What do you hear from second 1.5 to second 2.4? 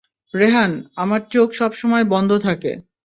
সবসময় বন্ধ